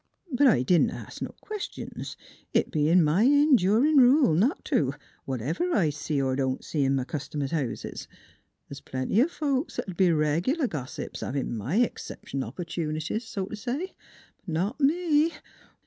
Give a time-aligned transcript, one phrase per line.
[0.33, 2.17] But I didn't ast no questions,
[2.53, 4.93] it bein' my endurin' rule not to,
[5.25, 8.07] what ever I see er don't see in m' cust'mer's houses.
[8.67, 13.55] Th's plenty o' folks 'at 'd be reg'lar gossips, havin' my 'xceptional op'tunities, s' t'
[13.55, 13.93] say.
[14.37, 15.33] But not me!